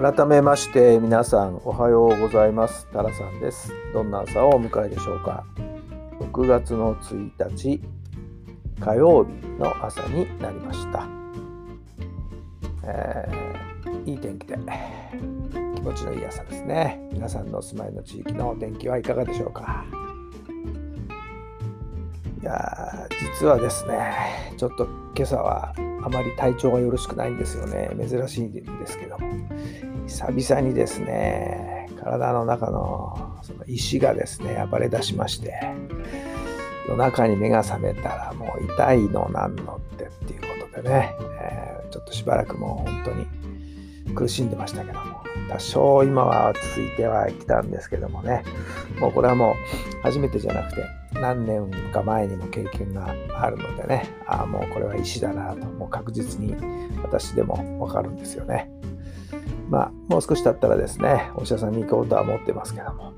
[0.00, 2.86] 改めまして皆さんおはようございます。
[2.90, 3.70] タラさんです。
[3.92, 5.44] どんな朝をお迎えでしょうか。
[6.20, 7.82] 6月の1日
[8.80, 11.06] 火曜日の朝になりました、
[12.84, 14.56] えー、いい天気で
[15.74, 16.98] 気持ちのいい朝ですね。
[17.12, 19.84] 皆さんのお住まいの地域のお天気はいかがでしょうか。
[22.40, 23.06] いや
[23.38, 27.90] 実はですねちょっと今朝はあまり体調がよろしくないんですよね。
[27.98, 29.28] 珍しいんですけども。
[30.06, 35.54] 久々にですね体の中のその石がですね暴れ出しまして
[36.88, 45.20] 夜中に目が覚めたらもう痛いのなんのってっていうことでね、えー、ちょっとしばらくもう本当に苦しんでましたけども。
[45.48, 48.44] 多少今は落ち着いてはきたんですけどもね。
[49.00, 56.54] もうこれはもう初めてじゃなくて何年か前にも経験があるのでねああもうこれは石だなともう確実に
[57.02, 58.70] 私でもわかるんですよね。
[59.68, 63.12] まあもう少し経ったらですねお医者さんに行こうとは思ってますけども。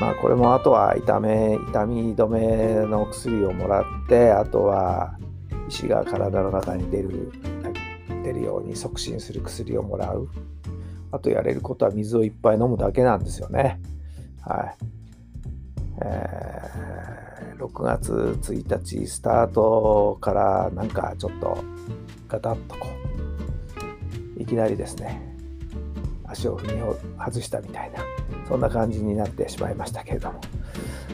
[0.00, 5.18] まあこれもあとは痛め痛み止めの薬をもらってあとは
[5.68, 7.32] 石が体の中に出る
[8.22, 10.28] 出るように促進する薬をもらう。
[11.10, 13.80] あとやれることは水をいっぱい飲むだけなんですよね。
[14.42, 14.97] はい、
[16.02, 21.58] えー、6月1日スタートからなんかちょっと
[22.28, 22.88] ガタッとこ
[24.38, 25.36] ういきなりですね
[26.24, 28.00] 足を踏み外したみたいな
[28.48, 30.40] そんな感じになってしまいましたけれども、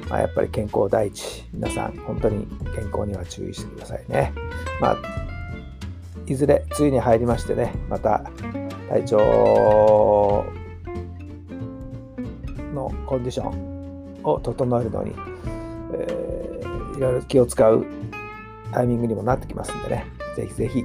[0.08, 4.32] まあ、やっぱり健康第一皆さん本当に健康には注意してくださいね。
[4.80, 4.96] まあ
[6.26, 8.24] いずれ梅雨に入りましてねまた
[8.88, 10.44] 体調
[12.74, 13.73] のコンディション
[14.24, 15.12] を整えるのに、
[15.92, 17.86] えー、いろいろ気を使う
[18.72, 20.06] タイミングにもなってきますんでね。
[20.36, 20.84] ぜひぜひ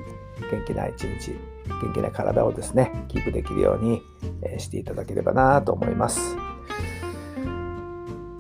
[0.52, 1.36] 元気な一日
[1.82, 4.02] 元気な体をですねキープできるように、
[4.44, 6.36] えー、していただければなと思います。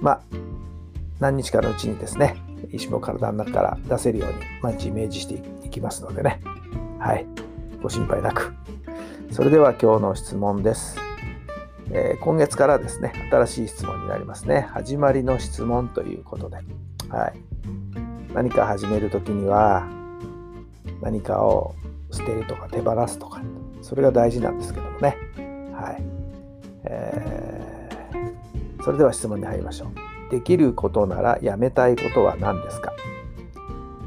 [0.01, 0.21] まあ
[1.19, 2.37] 何日かのうちにですね
[2.71, 6.41] 意志も体の中から出せるように毎日イメージしていきますのでね。
[6.99, 7.25] はい。
[7.81, 8.53] ご心配なく。
[9.31, 10.97] それでは今日の質問です、
[11.91, 14.67] えー、今月からですね新しい質問になりますね。
[14.71, 16.57] 始まりの質問ということで、
[17.09, 17.33] はい、
[18.33, 19.87] 何か始めるときには
[21.01, 21.73] 何かを
[22.11, 23.41] 捨てるとか手放すとか
[23.81, 25.17] それが大事なんですけどもね。
[25.73, 26.03] はい、
[26.83, 30.31] えー、それでは質問に入りましょう。
[30.31, 32.93] できることならやめたいことは何ですか？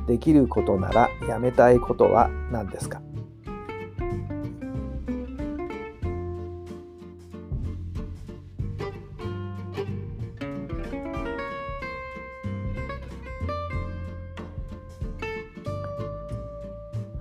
[0.06, 3.00] できることならやめたいことは何ですか？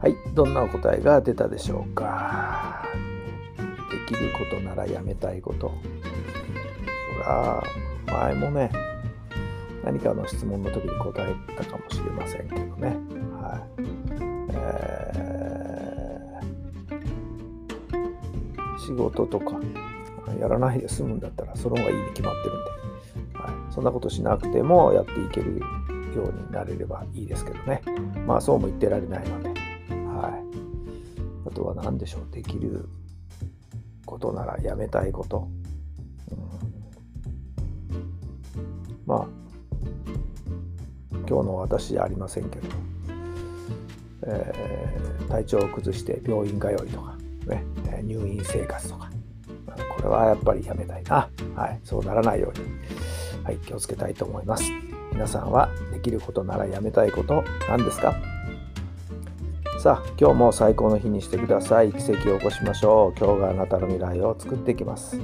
[0.02, 2.88] はい、どんなお答えが出たでしょうか？
[4.08, 5.72] できることならやめたいこと。
[7.24, 7.64] そら、
[8.08, 8.72] 前もね、
[9.84, 12.98] 何かの質問の時に答えたかもしれませんけどね。
[13.40, 13.84] はい。
[14.54, 19.60] えー、仕事とか、
[20.40, 22.64] やらないで済むんだったら、その方がいいに決まってるん
[23.34, 25.60] で、はい、そんなことしなくてもやっていける
[26.16, 27.84] ようになれればいいですけどね。
[28.26, 29.51] まあそうも言ってられないので。
[31.52, 31.56] はい。
[31.56, 32.88] あとは何でしょう、できる
[34.06, 35.48] ことならやめたいこと。
[36.32, 36.38] うん、
[39.06, 39.28] まあ、
[41.28, 42.68] 今日の私じゃありませんけど、
[44.24, 47.18] えー、体調を崩して病院通いとか、
[47.48, 47.64] ね、
[48.04, 49.10] 入院生活とか、
[49.96, 51.30] これはやっぱりやめたいな。
[51.56, 52.66] はい、そうならないように、
[53.44, 54.64] はい、気をつけたいと思います。
[55.12, 58.16] 皆さんはできることならやめたいこと何ですか？
[59.82, 61.92] さあ、今日も最高の日にしてください。
[61.92, 63.20] 奇跡を起こしましょう。
[63.20, 65.20] 今日があなたの未来を作っていきます。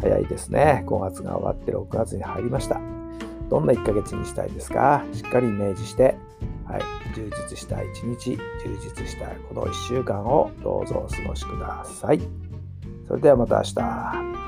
[0.00, 0.84] 早いですね。
[0.86, 2.80] 5月が終わって6月に入りました。
[3.50, 5.02] どんな1ヶ月にしたいですか？
[5.12, 6.14] しっかりイメージして、
[6.68, 6.82] はい、
[7.16, 12.20] 充実した一日、充実したこの1週間をどうぞお過ごしください。
[13.08, 14.47] それではまた明日。